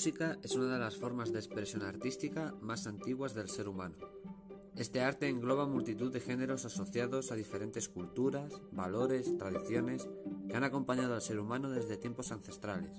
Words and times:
música 0.00 0.38
es 0.42 0.54
una 0.54 0.72
de 0.72 0.78
las 0.78 0.96
formas 0.96 1.30
de 1.30 1.40
expresión 1.40 1.82
artística 1.82 2.54
más 2.62 2.86
antiguas 2.86 3.34
del 3.34 3.50
ser 3.50 3.68
humano. 3.68 3.96
Este 4.74 5.02
arte 5.02 5.28
engloba 5.28 5.66
multitud 5.66 6.10
de 6.10 6.20
géneros 6.20 6.64
asociados 6.64 7.30
a 7.30 7.34
diferentes 7.34 7.90
culturas, 7.90 8.62
valores, 8.72 9.36
tradiciones 9.36 10.08
que 10.48 10.56
han 10.56 10.64
acompañado 10.64 11.12
al 11.12 11.20
ser 11.20 11.38
humano 11.38 11.68
desde 11.68 11.98
tiempos 11.98 12.32
ancestrales. 12.32 12.98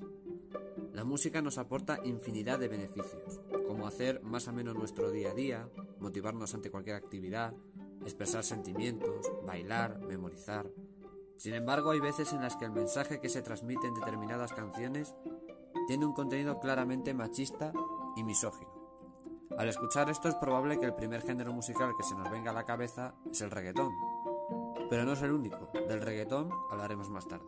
La 0.94 1.04
música 1.04 1.42
nos 1.42 1.58
aporta 1.58 1.98
infinidad 2.04 2.60
de 2.60 2.68
beneficios, 2.68 3.42
como 3.66 3.88
hacer 3.88 4.22
más 4.22 4.48
ameno 4.48 4.76
nuestro 4.76 5.10
día 5.10 5.32
a 5.32 5.34
día, 5.34 5.70
motivarnos 6.00 6.54
ante 6.54 6.70
cualquier 6.70 6.98
actividad, 6.98 7.56
expresar 8.04 8.44
sentimientos, 8.44 9.26
bailar, 9.44 10.00
memorizar. 10.02 10.70
Sin 11.36 11.56
embargo, 11.56 11.90
hay 11.90 12.00
veces 12.00 12.32
en 12.34 12.42
las 12.42 12.58
que 12.58 12.66
el 12.66 12.72
mensaje 12.72 13.20
que 13.20 13.30
se 13.30 13.42
transmite 13.42 13.88
en 13.88 13.96
determinadas 13.96 14.54
canciones 14.54 15.16
tiene 15.88 16.06
un 16.06 16.14
contenido 16.14 16.60
claramente 16.60 17.14
machista 17.14 17.72
y 18.16 18.24
misógino. 18.24 18.72
Al 19.58 19.68
escuchar 19.68 20.10
esto 20.10 20.30
es 20.30 20.36
probable 20.36 20.80
que 20.80 20.86
el 20.86 20.96
primer 20.96 21.22
género 21.22 21.54
musical 21.54 21.94
que 21.98 22.04
se 22.04 22.16
nos 22.16 22.32
venga 22.32 22.52
a 22.52 22.54
la 22.54 22.66
cabeza 22.66 23.16
es 23.30 23.42
el 23.42 23.52
reggaetón. 23.52 23.92
Pero 24.90 25.06
no 25.06 25.14
es 25.14 25.22
el 25.22 25.32
único, 25.32 25.70
del 25.88 26.02
reggaetón 26.02 26.50
hablaremos 26.70 27.10
más 27.10 27.28
tarde. 27.28 27.46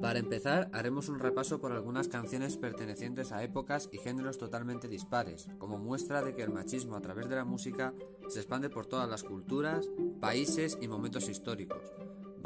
Para 0.00 0.18
empezar, 0.18 0.70
haremos 0.72 1.08
un 1.08 1.18
repaso 1.18 1.58
por 1.58 1.72
algunas 1.72 2.08
canciones 2.08 2.56
pertenecientes 2.58 3.32
a 3.32 3.42
épocas 3.42 3.88
y 3.90 3.98
géneros 3.98 4.38
totalmente 4.38 4.88
dispares, 4.88 5.48
como 5.58 5.78
muestra 5.78 6.22
de 6.22 6.34
que 6.34 6.42
el 6.42 6.52
machismo 6.52 6.96
a 6.96 7.00
través 7.00 7.28
de 7.28 7.36
la 7.36 7.44
música 7.44 7.92
se 8.28 8.38
expande 8.38 8.70
por 8.70 8.86
todas 8.86 9.08
las 9.08 9.24
culturas, 9.24 9.88
países 10.20 10.78
y 10.80 10.86
momentos 10.86 11.28
históricos, 11.28 11.82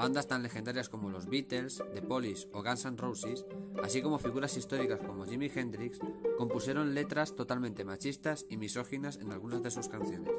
Bandas 0.01 0.29
tan 0.29 0.43
legendarias 0.43 0.89
como 0.89 1.11
los 1.11 1.27
Beatles, 1.27 1.85
The 1.93 2.01
Police 2.01 2.49
o 2.55 2.63
Guns 2.63 2.87
N' 2.87 2.97
Roses, 2.97 3.45
así 3.83 4.01
como 4.01 4.19
figuras 4.19 4.57
históricas 4.57 4.99
como 4.99 5.27
Jimi 5.27 5.53
Hendrix, 5.55 6.01
compusieron 6.39 6.95
letras 6.95 7.37
totalmente 7.37 7.85
machistas 7.85 8.47
y 8.49 8.57
misóginas 8.57 9.19
en 9.19 9.31
algunas 9.31 9.63
de 9.63 9.71
sus 9.71 9.89
canciones. 9.89 10.33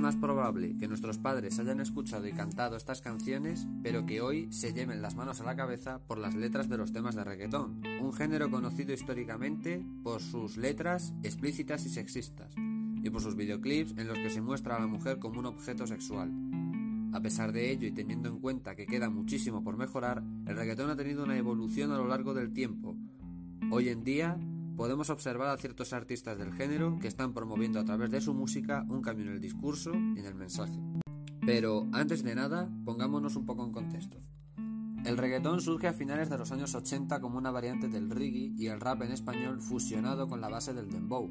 Más 0.00 0.16
probable 0.16 0.76
que 0.78 0.88
nuestros 0.88 1.18
padres 1.18 1.58
hayan 1.58 1.80
escuchado 1.80 2.26
y 2.26 2.32
cantado 2.32 2.76
estas 2.76 3.00
canciones, 3.00 3.66
pero 3.82 4.06
que 4.06 4.20
hoy 4.20 4.48
se 4.50 4.72
lleven 4.72 5.02
las 5.02 5.14
manos 5.14 5.40
a 5.40 5.44
la 5.44 5.56
cabeza 5.56 6.00
por 6.06 6.18
las 6.18 6.34
letras 6.34 6.68
de 6.68 6.76
los 6.76 6.92
temas 6.92 7.14
de 7.14 7.24
reggaetón, 7.24 7.82
un 8.00 8.12
género 8.12 8.50
conocido 8.50 8.92
históricamente 8.92 9.84
por 10.02 10.20
sus 10.20 10.56
letras 10.56 11.14
explícitas 11.22 11.84
y 11.86 11.90
sexistas, 11.90 12.54
y 12.56 13.10
por 13.10 13.20
sus 13.20 13.36
videoclips 13.36 13.96
en 13.98 14.08
los 14.08 14.18
que 14.18 14.30
se 14.30 14.40
muestra 14.40 14.76
a 14.76 14.80
la 14.80 14.86
mujer 14.86 15.18
como 15.18 15.38
un 15.38 15.46
objeto 15.46 15.86
sexual. 15.86 16.32
A 17.12 17.20
pesar 17.20 17.52
de 17.52 17.70
ello 17.70 17.88
y 17.88 17.92
teniendo 17.92 18.28
en 18.28 18.38
cuenta 18.38 18.76
que 18.76 18.86
queda 18.86 19.10
muchísimo 19.10 19.64
por 19.64 19.76
mejorar, 19.76 20.22
el 20.46 20.56
reggaetón 20.56 20.90
ha 20.90 20.96
tenido 20.96 21.24
una 21.24 21.36
evolución 21.36 21.90
a 21.92 21.98
lo 21.98 22.06
largo 22.06 22.34
del 22.34 22.52
tiempo. 22.52 22.96
Hoy 23.70 23.88
en 23.88 24.04
día 24.04 24.38
podemos 24.80 25.10
observar 25.10 25.48
a 25.48 25.58
ciertos 25.58 25.92
artistas 25.92 26.38
del 26.38 26.54
género 26.54 26.98
que 27.02 27.06
están 27.06 27.34
promoviendo 27.34 27.78
a 27.78 27.84
través 27.84 28.10
de 28.10 28.22
su 28.22 28.32
música 28.32 28.86
un 28.88 29.02
cambio 29.02 29.26
en 29.26 29.32
el 29.32 29.38
discurso 29.38 29.92
y 29.92 30.20
en 30.20 30.24
el 30.24 30.34
mensaje. 30.34 30.72
Pero 31.44 31.86
antes 31.92 32.24
de 32.24 32.34
nada, 32.34 32.66
pongámonos 32.86 33.36
un 33.36 33.44
poco 33.44 33.62
en 33.62 33.72
contexto. 33.72 34.16
El 35.04 35.18
reggaetón 35.18 35.60
surge 35.60 35.86
a 35.86 35.92
finales 35.92 36.30
de 36.30 36.38
los 36.38 36.50
años 36.50 36.74
80 36.74 37.20
como 37.20 37.36
una 37.36 37.50
variante 37.50 37.88
del 37.88 38.08
reggae 38.08 38.54
y 38.56 38.68
el 38.68 38.80
rap 38.80 39.02
en 39.02 39.12
español 39.12 39.60
fusionado 39.60 40.28
con 40.28 40.40
la 40.40 40.48
base 40.48 40.72
del 40.72 40.88
dembow, 40.88 41.28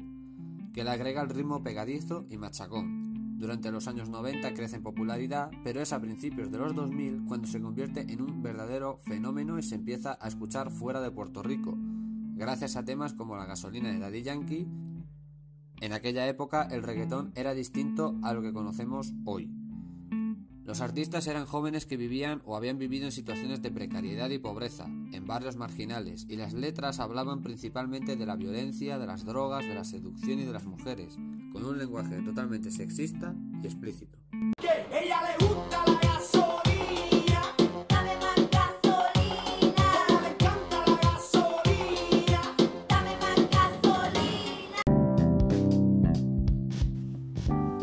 que 0.72 0.84
le 0.84 0.90
agrega 0.90 1.20
el 1.20 1.30
ritmo 1.30 1.64
pegadizo 1.64 2.26
y 2.30 2.38
machacón. 2.38 3.36
Durante 3.36 3.72
los 3.72 3.88
años 3.88 4.08
90 4.08 4.54
crece 4.54 4.76
en 4.76 4.84
popularidad, 4.84 5.50
pero 5.64 5.80
es 5.80 5.92
a 5.92 6.00
principios 6.00 6.52
de 6.52 6.58
los 6.58 6.72
2000 6.76 7.24
cuando 7.26 7.48
se 7.48 7.60
convierte 7.60 8.02
en 8.12 8.22
un 8.22 8.44
verdadero 8.44 8.98
fenómeno 8.98 9.58
y 9.58 9.64
se 9.64 9.74
empieza 9.74 10.16
a 10.20 10.28
escuchar 10.28 10.70
fuera 10.70 11.00
de 11.00 11.10
Puerto 11.10 11.42
Rico, 11.42 11.76
gracias 12.40 12.74
a 12.76 12.84
temas 12.86 13.12
como 13.12 13.36
la 13.36 13.44
gasolina 13.44 13.92
de 13.92 13.98
Daddy 13.98 14.22
Yankee. 14.22 14.66
En 15.82 15.92
aquella 15.92 16.26
época 16.26 16.66
el 16.70 16.82
reggaetón 16.82 17.32
era 17.34 17.52
distinto 17.52 18.18
a 18.22 18.32
lo 18.32 18.40
que 18.40 18.54
conocemos 18.54 19.12
hoy. 19.26 19.50
Los 20.64 20.80
artistas 20.80 21.26
eran 21.26 21.44
jóvenes 21.44 21.84
que 21.84 21.98
vivían 21.98 22.40
o 22.46 22.56
habían 22.56 22.78
vivido 22.78 23.04
en 23.04 23.12
situaciones 23.12 23.60
de 23.60 23.70
precariedad 23.70 24.30
y 24.30 24.38
pobreza, 24.38 24.86
en 24.86 25.26
barrios 25.26 25.56
marginales, 25.56 26.26
y 26.30 26.36
las 26.36 26.54
letras 26.54 26.98
hablaban 26.98 27.42
principalmente 27.42 28.16
de 28.16 28.24
la 28.24 28.36
violencia, 28.36 28.98
de 28.98 29.06
las 29.06 29.26
drogas, 29.26 29.66
de 29.66 29.74
la 29.74 29.84
seducción 29.84 30.38
y 30.38 30.44
de 30.44 30.52
las 30.52 30.64
mujeres, 30.64 31.16
con 31.52 31.64
un 31.64 31.76
lenguaje 31.76 32.22
totalmente 32.22 32.70
sexista 32.70 33.34
y 33.62 33.66
explícito. 33.66 34.19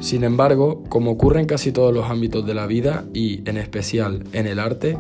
Sin 0.08 0.24
embargo, 0.24 0.86
como 0.88 1.12
ocurre 1.12 1.42
en 1.42 1.48
casi 1.48 1.74
todos 1.74 1.94
los 1.94 2.06
ámbitos 2.06 2.46
de 2.46 2.54
la 2.54 2.66
vida 2.66 3.04
y, 3.14 3.42
en 3.44 3.58
especial, 3.58 4.24
en 4.32 4.48
el 4.48 4.58
arte, 4.58 4.98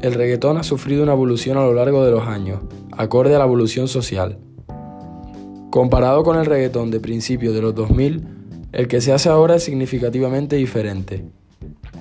el 0.00 0.14
reggaetón 0.14 0.56
ha 0.56 0.62
sufrido 0.62 1.02
una 1.02 1.12
evolución 1.12 1.58
a 1.58 1.60
lo 1.60 1.74
largo 1.74 2.02
de 2.02 2.10
los 2.10 2.26
años, 2.26 2.60
acorde 2.90 3.34
a 3.34 3.38
la 3.38 3.44
evolución 3.44 3.86
social. 3.86 4.38
Comparado 5.68 6.22
con 6.22 6.38
el 6.38 6.46
reggaetón 6.46 6.90
de 6.90 7.00
principios 7.00 7.52
de 7.54 7.60
los 7.60 7.74
2000, 7.74 8.26
el 8.72 8.88
que 8.88 9.02
se 9.02 9.12
hace 9.12 9.28
ahora 9.28 9.56
es 9.56 9.64
significativamente 9.64 10.56
diferente. 10.56 11.26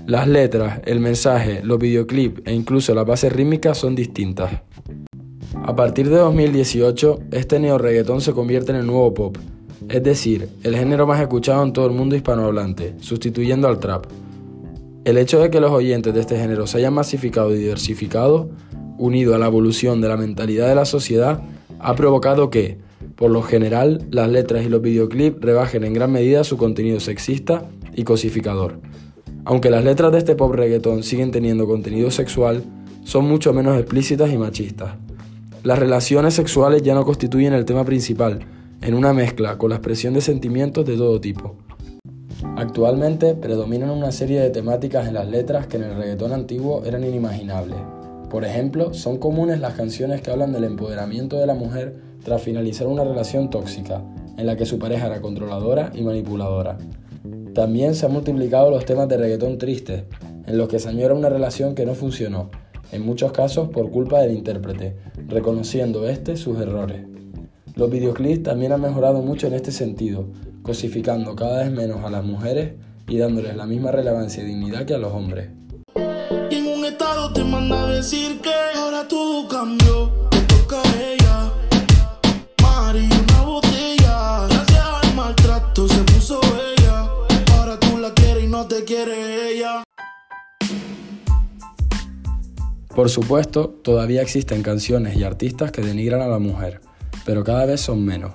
Las 0.05 0.25
letras, 0.25 0.79
el 0.85 1.01
mensaje, 1.01 1.59
los 1.61 1.77
videoclips 1.77 2.41
e 2.45 2.53
incluso 2.53 2.95
las 2.95 3.05
bases 3.05 3.33
rítmicas 3.33 3.77
son 3.77 3.95
distintas. 3.95 4.61
A 5.61 5.75
partir 5.75 6.09
de 6.09 6.19
2018, 6.19 7.19
este 7.31 7.59
neo-reggaetón 7.59 8.21
se 8.21 8.31
convierte 8.31 8.71
en 8.71 8.77
el 8.77 8.87
nuevo 8.87 9.13
pop, 9.13 9.37
es 9.89 10.03
decir, 10.03 10.49
el 10.63 10.75
género 10.75 11.05
más 11.05 11.21
escuchado 11.21 11.63
en 11.63 11.73
todo 11.73 11.85
el 11.85 11.93
mundo 11.93 12.15
hispanohablante, 12.15 12.95
sustituyendo 12.99 13.67
al 13.67 13.79
trap. 13.79 14.05
El 15.05 15.17
hecho 15.17 15.39
de 15.39 15.51
que 15.51 15.59
los 15.59 15.71
oyentes 15.71 16.13
de 16.13 16.21
este 16.21 16.37
género 16.37 16.65
se 16.65 16.79
hayan 16.79 16.93
masificado 16.93 17.53
y 17.53 17.59
diversificado, 17.59 18.49
unido 18.97 19.35
a 19.35 19.37
la 19.37 19.45
evolución 19.45 20.01
de 20.01 20.07
la 20.07 20.17
mentalidad 20.17 20.67
de 20.67 20.75
la 20.75 20.85
sociedad, 20.85 21.43
ha 21.79 21.95
provocado 21.95 22.49
que, 22.49 22.79
por 23.15 23.29
lo 23.29 23.43
general, 23.43 24.07
las 24.09 24.29
letras 24.29 24.65
y 24.65 24.69
los 24.69 24.81
videoclips 24.81 25.39
rebajen 25.41 25.83
en 25.83 25.93
gran 25.93 26.11
medida 26.11 26.43
su 26.43 26.57
contenido 26.57 26.99
sexista 26.99 27.65
y 27.95 28.03
cosificador. 28.03 28.79
Aunque 29.43 29.69
las 29.69 29.83
letras 29.83 30.11
de 30.11 30.17
este 30.17 30.35
pop 30.35 30.55
reggaeton 30.55 31.03
siguen 31.03 31.29
teniendo 31.29 31.67
contenido 31.67 32.09
sexual, 32.09 32.63
son 33.03 33.27
mucho 33.27 33.53
menos 33.53 33.77
explícitas 33.77 34.31
y 34.31 34.37
machistas. 34.39 34.95
Las 35.61 35.77
relaciones 35.77 36.33
sexuales 36.33 36.81
ya 36.81 36.95
no 36.95 37.05
constituyen 37.05 37.53
el 37.53 37.65
tema 37.65 37.85
principal, 37.85 38.39
en 38.81 38.93
una 38.93 39.13
mezcla 39.13 39.57
con 39.57 39.69
la 39.69 39.77
expresión 39.77 40.13
de 40.13 40.21
sentimientos 40.21 40.85
de 40.85 40.97
todo 40.97 41.19
tipo. 41.19 41.55
Actualmente 42.57 43.35
predominan 43.35 43.89
una 43.89 44.11
serie 44.11 44.39
de 44.39 44.49
temáticas 44.49 45.07
en 45.07 45.15
las 45.15 45.27
letras 45.27 45.67
que 45.67 45.77
en 45.77 45.83
el 45.83 45.95
reggaetón 45.95 46.31
antiguo 46.31 46.83
eran 46.85 47.03
inimaginables. 47.03 47.77
Por 48.29 48.45
ejemplo, 48.45 48.93
son 48.93 49.17
comunes 49.17 49.59
las 49.59 49.73
canciones 49.73 50.21
que 50.21 50.31
hablan 50.31 50.53
del 50.53 50.63
empoderamiento 50.63 51.37
de 51.37 51.47
la 51.47 51.53
mujer 51.53 51.95
tras 52.23 52.41
finalizar 52.41 52.87
una 52.87 53.03
relación 53.03 53.49
tóxica, 53.49 54.01
en 54.37 54.45
la 54.45 54.55
que 54.55 54.65
su 54.65 54.79
pareja 54.79 55.07
era 55.07 55.21
controladora 55.21 55.91
y 55.93 56.01
manipuladora. 56.01 56.77
También 57.53 57.95
se 57.95 58.05
han 58.05 58.11
multiplicado 58.11 58.69
los 58.69 58.85
temas 58.85 59.07
de 59.07 59.17
reggaetón 59.17 59.57
tristes, 59.57 60.03
en 60.45 60.57
los 60.57 60.67
que 60.67 60.79
se 60.79 60.89
añora 60.89 61.13
una 61.13 61.29
relación 61.29 61.75
que 61.75 61.85
no 61.85 61.95
funcionó, 61.95 62.49
en 62.91 63.05
muchos 63.05 63.31
casos 63.31 63.69
por 63.69 63.89
culpa 63.91 64.21
del 64.21 64.35
intérprete, 64.35 64.95
reconociendo 65.27 66.07
este 66.07 66.37
sus 66.37 66.59
errores. 66.59 67.14
Los 67.75 67.89
videoclips 67.89 68.43
también 68.43 68.71
han 68.71 68.79
mejorado 68.79 69.21
mucho 69.21 69.47
en 69.47 69.53
este 69.53 69.73
sentido, 69.73 70.27
cosificando 70.61 71.35
cada 71.35 71.59
vez 71.59 71.71
menos 71.73 72.05
a 72.05 72.09
las 72.09 72.23
mujeres 72.23 72.75
y 73.05 73.17
dándoles 73.17 73.57
la 73.57 73.65
misma 73.65 73.91
relevancia 73.91 74.43
y 74.43 74.45
dignidad 74.45 74.85
que 74.85 74.93
a 74.93 74.97
los 74.97 75.11
hombres. 75.11 75.49
en 76.51 76.67
un 76.67 76.85
estado 76.85 77.33
te 77.33 77.43
manda 77.43 77.85
a 77.85 77.91
decir 77.91 78.39
que 78.39 78.53
ahora 78.77 79.05
todo 79.09 79.49
cambió, 79.49 80.09
toca 80.47 80.81
ella. 80.97 81.51
Mari, 82.61 83.09
una 83.11 83.41
botella, 83.41 84.47
gracias 84.47 84.85
al 85.03 85.13
maltrato 85.13 85.85
se 85.89 86.01
puso 86.13 86.39
ella. 86.77 87.09
Ahora 87.57 87.77
tú 87.77 87.97
la 87.97 88.13
quieres 88.13 88.45
y 88.45 88.47
no 88.47 88.65
te 88.67 88.85
quiere 88.85 89.51
ella. 89.51 89.83
Por 92.95 93.09
supuesto, 93.09 93.67
todavía 93.67 94.21
existen 94.21 94.63
canciones 94.63 95.17
y 95.17 95.25
artistas 95.25 95.73
que 95.73 95.81
denigran 95.81 96.21
a 96.21 96.27
la 96.27 96.39
mujer 96.39 96.79
pero 97.25 97.43
cada 97.43 97.65
vez 97.65 97.81
son 97.81 98.05
menos. 98.05 98.33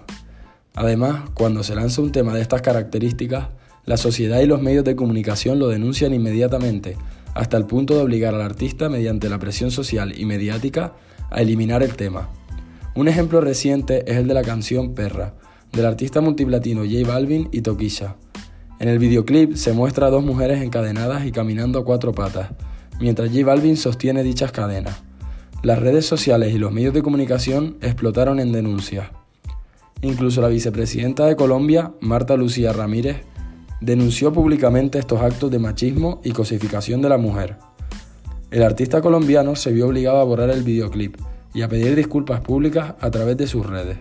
Además, 0.74 1.30
cuando 1.34 1.62
se 1.62 1.74
lanza 1.74 2.02
un 2.02 2.12
tema 2.12 2.34
de 2.34 2.42
estas 2.42 2.62
características, 2.62 3.48
la 3.86 3.96
sociedad 3.96 4.40
y 4.40 4.46
los 4.46 4.60
medios 4.60 4.84
de 4.84 4.96
comunicación 4.96 5.58
lo 5.58 5.68
denuncian 5.68 6.12
inmediatamente, 6.12 6.96
hasta 7.34 7.56
el 7.56 7.66
punto 7.66 7.94
de 7.94 8.02
obligar 8.02 8.34
al 8.34 8.42
artista, 8.42 8.88
mediante 8.88 9.28
la 9.28 9.38
presión 9.38 9.70
social 9.70 10.18
y 10.18 10.26
mediática, 10.26 10.94
a 11.30 11.40
eliminar 11.40 11.82
el 11.82 11.94
tema. 11.96 12.28
Un 12.94 13.08
ejemplo 13.08 13.40
reciente 13.40 14.10
es 14.10 14.16
el 14.16 14.26
de 14.26 14.34
la 14.34 14.42
canción 14.42 14.94
Perra, 14.94 15.34
del 15.72 15.86
artista 15.86 16.20
multiplatino 16.20 16.82
J 16.82 17.06
Balvin 17.06 17.48
y 17.52 17.62
Toquilla. 17.62 18.16
En 18.80 18.88
el 18.88 18.98
videoclip 18.98 19.54
se 19.54 19.72
muestra 19.72 20.06
a 20.06 20.10
dos 20.10 20.24
mujeres 20.24 20.62
encadenadas 20.62 21.24
y 21.24 21.32
caminando 21.32 21.78
a 21.78 21.84
cuatro 21.84 22.12
patas, 22.12 22.50
mientras 23.00 23.30
J 23.30 23.44
Balvin 23.44 23.76
sostiene 23.76 24.22
dichas 24.22 24.52
cadenas. 24.52 25.09
Las 25.62 25.78
redes 25.78 26.06
sociales 26.06 26.54
y 26.54 26.58
los 26.58 26.72
medios 26.72 26.94
de 26.94 27.02
comunicación 27.02 27.76
explotaron 27.82 28.40
en 28.40 28.50
denuncias. 28.50 29.10
Incluso 30.00 30.40
la 30.40 30.48
vicepresidenta 30.48 31.26
de 31.26 31.36
Colombia, 31.36 31.92
Marta 32.00 32.34
Lucía 32.34 32.72
Ramírez, 32.72 33.18
denunció 33.82 34.32
públicamente 34.32 34.98
estos 34.98 35.20
actos 35.20 35.50
de 35.50 35.58
machismo 35.58 36.22
y 36.24 36.32
cosificación 36.32 37.02
de 37.02 37.10
la 37.10 37.18
mujer. 37.18 37.58
El 38.50 38.62
artista 38.62 39.02
colombiano 39.02 39.54
se 39.54 39.70
vio 39.70 39.88
obligado 39.88 40.18
a 40.20 40.24
borrar 40.24 40.48
el 40.48 40.62
videoclip 40.62 41.16
y 41.52 41.60
a 41.60 41.68
pedir 41.68 41.94
disculpas 41.94 42.40
públicas 42.40 42.94
a 42.98 43.10
través 43.10 43.36
de 43.36 43.46
sus 43.46 43.66
redes. 43.66 43.98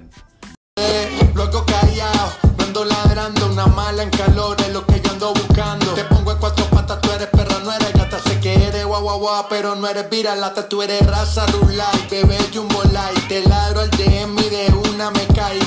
Pero 9.50 9.76
no 9.76 9.88
eres 9.88 10.10
viralata, 10.10 10.68
tú 10.68 10.82
eres 10.82 11.06
raza 11.06 11.46
bebé 12.10 12.38
jumbo 12.54 12.82
light, 12.92 13.28
te 13.28 13.48
ladro 13.48 13.82
al 13.82 13.90
DM 13.92 14.36
y 14.40 14.50
de 14.50 14.90
una 14.90 15.12
me 15.12 15.26
cae. 15.36 15.60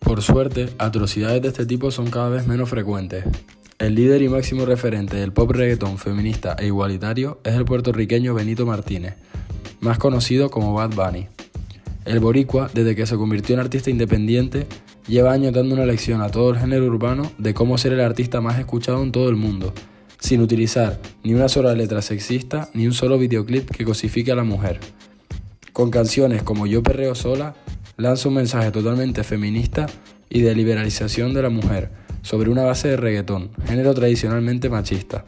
Por 0.00 0.22
suerte, 0.22 0.68
atrocidades 0.78 1.42
de 1.42 1.48
este 1.48 1.66
tipo 1.66 1.90
son 1.90 2.10
cada 2.10 2.28
vez 2.28 2.46
menos 2.46 2.68
frecuentes. 2.68 3.24
El 3.78 3.94
líder 3.94 4.22
y 4.22 4.28
máximo 4.28 4.66
referente 4.66 5.16
del 5.16 5.32
pop 5.32 5.50
reggaeton 5.50 5.98
feminista 5.98 6.54
e 6.58 6.66
igualitario 6.66 7.40
es 7.44 7.54
el 7.54 7.64
puertorriqueño 7.64 8.34
Benito 8.34 8.66
Martínez, 8.66 9.14
más 9.80 9.98
conocido 9.98 10.50
como 10.50 10.74
Bad 10.74 10.94
Bunny. 10.94 11.28
El 12.04 12.20
boricua, 12.20 12.70
desde 12.72 12.94
que 12.94 13.06
se 13.06 13.16
convirtió 13.16 13.54
en 13.54 13.60
artista 13.60 13.90
independiente, 13.90 14.66
lleva 15.08 15.32
años 15.32 15.52
dando 15.54 15.74
una 15.74 15.86
lección 15.86 16.20
a 16.20 16.28
todo 16.30 16.50
el 16.50 16.58
género 16.58 16.86
urbano 16.86 17.32
de 17.38 17.54
cómo 17.54 17.78
ser 17.78 17.92
el 17.94 18.00
artista 18.00 18.40
más 18.40 18.58
escuchado 18.58 19.02
en 19.02 19.12
todo 19.12 19.28
el 19.28 19.36
mundo, 19.36 19.72
sin 20.18 20.40
utilizar 20.40 21.00
ni 21.22 21.34
una 21.34 21.48
sola 21.48 21.74
letra 21.74 22.02
sexista 22.02 22.68
ni 22.74 22.86
un 22.86 22.92
solo 22.92 23.18
videoclip 23.18 23.70
que 23.70 23.84
cosifique 23.84 24.32
a 24.32 24.36
la 24.36 24.44
mujer. 24.44 24.80
Con 25.72 25.90
canciones 25.90 26.42
como 26.42 26.66
Yo 26.66 26.82
Perreo 26.82 27.14
Sola, 27.14 27.54
lanza 27.96 28.28
un 28.28 28.34
mensaje 28.34 28.70
totalmente 28.70 29.24
feminista 29.24 29.86
y 30.28 30.40
de 30.40 30.54
liberalización 30.54 31.34
de 31.34 31.42
la 31.42 31.50
mujer, 31.50 31.90
sobre 32.22 32.50
una 32.50 32.62
base 32.62 32.88
de 32.88 32.96
reggaetón, 32.96 33.50
género 33.66 33.94
tradicionalmente 33.94 34.68
machista. 34.68 35.24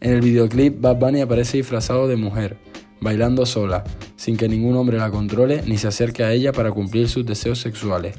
En 0.00 0.12
el 0.12 0.20
videoclip, 0.20 0.80
Bad 0.80 0.96
Bunny 0.96 1.20
aparece 1.22 1.56
disfrazado 1.56 2.06
de 2.06 2.16
mujer, 2.16 2.58
bailando 3.00 3.46
sola, 3.46 3.84
sin 4.16 4.36
que 4.36 4.48
ningún 4.48 4.76
hombre 4.76 4.98
la 4.98 5.10
controle 5.10 5.62
ni 5.66 5.78
se 5.78 5.88
acerque 5.88 6.24
a 6.24 6.32
ella 6.32 6.52
para 6.52 6.72
cumplir 6.72 7.08
sus 7.08 7.24
deseos 7.24 7.60
sexuales 7.60 8.16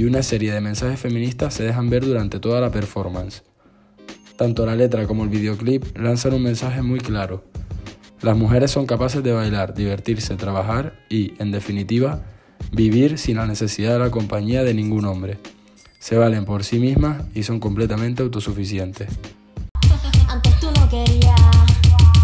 y 0.00 0.04
una 0.04 0.22
serie 0.22 0.52
de 0.52 0.62
mensajes 0.62 0.98
feministas 0.98 1.52
se 1.52 1.62
dejan 1.62 1.90
ver 1.90 2.06
durante 2.06 2.40
toda 2.40 2.58
la 2.58 2.70
performance. 2.70 3.42
Tanto 4.40 4.64
la 4.64 4.74
letra 4.74 5.06
como 5.06 5.24
el 5.24 5.28
videoclip 5.28 5.98
lanzan 5.98 6.32
un 6.32 6.42
mensaje 6.42 6.80
muy 6.80 6.98
claro. 6.98 7.44
Las 8.22 8.38
mujeres 8.38 8.70
son 8.70 8.86
capaces 8.86 9.22
de 9.22 9.34
bailar, 9.34 9.74
divertirse, 9.74 10.34
trabajar 10.36 10.94
y, 11.10 11.34
en 11.38 11.50
definitiva, 11.50 12.22
vivir 12.72 13.18
sin 13.18 13.36
la 13.36 13.46
necesidad 13.46 13.92
de 13.92 13.98
la 13.98 14.10
compañía 14.10 14.64
de 14.64 14.72
ningún 14.72 15.04
hombre. 15.04 15.36
Se 15.98 16.16
valen 16.16 16.46
por 16.46 16.64
sí 16.64 16.78
mismas 16.78 17.22
y 17.34 17.42
son 17.42 17.60
completamente 17.60 18.22
autosuficientes. 18.22 19.10
Antes 20.28 20.58
tú 20.58 20.68
no 20.74 20.88
querías, 20.88 21.38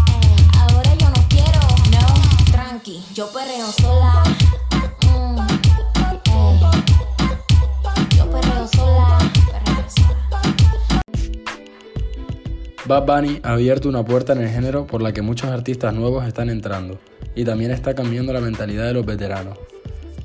eh, 0.09 0.47
ahora 0.57 0.95
yo 0.95 1.09
no 1.11 1.23
quiero, 1.29 1.59
no, 1.91 2.51
tranqui, 2.51 2.99
yo 3.13 3.31
perreo 3.31 3.71
sola. 3.73 4.23
Bad 12.87 13.05
Bunny 13.05 13.41
ha 13.43 13.51
abierto 13.51 13.89
una 13.89 14.05
puerta 14.05 14.31
en 14.31 14.39
el 14.39 14.49
género 14.49 14.87
por 14.87 15.01
la 15.01 15.11
que 15.11 15.21
muchos 15.21 15.49
artistas 15.49 15.93
nuevos 15.93 16.25
están 16.25 16.49
entrando 16.49 16.97
y 17.35 17.43
también 17.43 17.71
está 17.71 17.93
cambiando 17.93 18.31
la 18.31 18.39
mentalidad 18.39 18.85
de 18.85 18.93
los 18.93 19.05
veteranos. 19.05 19.59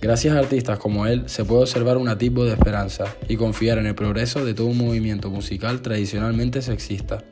Gracias 0.00 0.36
a 0.36 0.38
artistas 0.38 0.78
como 0.78 1.08
él 1.08 1.24
se 1.26 1.44
puede 1.44 1.62
observar 1.62 1.96
un 1.96 2.08
atisbo 2.08 2.44
de 2.44 2.52
esperanza 2.52 3.06
y 3.28 3.36
confiar 3.36 3.78
en 3.78 3.86
el 3.86 3.96
progreso 3.96 4.44
de 4.44 4.54
todo 4.54 4.68
un 4.68 4.78
movimiento 4.78 5.28
musical 5.28 5.82
tradicionalmente 5.82 6.62
sexista. 6.62 7.24